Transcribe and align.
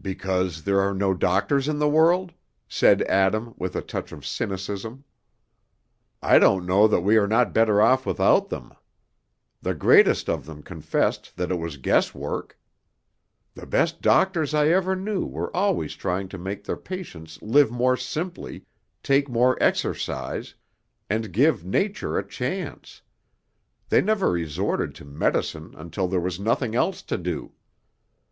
"Because 0.00 0.62
there 0.62 0.80
are 0.80 0.94
no 0.94 1.12
doctors 1.12 1.66
in 1.66 1.80
the 1.80 1.88
world?" 1.88 2.32
said 2.68 3.02
Adam, 3.02 3.52
with 3.56 3.74
a 3.74 3.82
touch 3.82 4.12
of 4.12 4.24
cynicism. 4.24 5.02
"I 6.22 6.38
don't 6.38 6.64
know 6.66 6.86
that 6.86 7.00
we 7.00 7.16
are 7.16 7.26
not 7.26 7.52
better 7.52 7.82
off 7.82 8.06
without 8.06 8.48
them. 8.48 8.72
The 9.60 9.74
greatest 9.74 10.30
of 10.30 10.46
them 10.46 10.62
confessed 10.62 11.36
that 11.36 11.50
it 11.50 11.56
was 11.58 11.78
guess 11.78 12.14
work. 12.14 12.56
The 13.54 13.66
best 13.66 14.00
doctors 14.00 14.54
I 14.54 14.68
ever 14.68 14.94
knew 14.94 15.26
were 15.26 15.50
always 15.56 15.96
trying 15.96 16.28
to 16.28 16.38
make 16.38 16.62
their 16.62 16.76
patients 16.76 17.42
live 17.42 17.68
more 17.72 17.96
simply, 17.96 18.64
take 19.02 19.28
more 19.28 19.60
exercise, 19.60 20.54
and 21.10 21.32
give 21.32 21.64
nature 21.64 22.16
a 22.16 22.24
chance; 22.24 23.02
they 23.88 24.00
never 24.00 24.30
resorted 24.30 24.94
to 24.94 25.04
medicine 25.04 25.74
until 25.76 26.06
there 26.06 26.20
was 26.20 26.38
nothing 26.38 26.76
else 26.76 27.02
to 27.02 27.18
do. 27.18 27.50